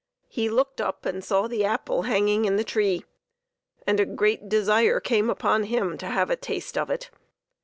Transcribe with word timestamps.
He 0.29 0.49
looked 0.49 0.81
up 0.81 1.05
and 1.05 1.23
saw 1.23 1.45
the 1.45 1.63
apple 1.63 2.01
hanging 2.01 2.45
in 2.45 2.55
the 2.55 2.63
tree, 2.63 3.05
and 3.85 3.99
a 3.99 4.05
great 4.07 4.49
desire 4.49 4.99
came 4.99 5.29
upon 5.29 5.65
him 5.65 5.95
to 5.99 6.07
have 6.07 6.31
a 6.31 6.35
taste 6.35 6.75
of 6.75 6.89
it. 6.89 7.11